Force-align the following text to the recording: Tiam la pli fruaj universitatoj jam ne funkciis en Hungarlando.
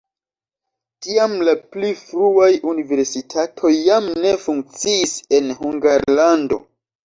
Tiam 1.07 1.35
la 1.47 1.53
pli 1.75 1.91
fruaj 1.99 2.49
universitatoj 2.73 3.73
jam 3.91 4.11
ne 4.27 4.35
funkciis 4.49 5.17
en 5.41 5.57
Hungarlando. 5.65 6.65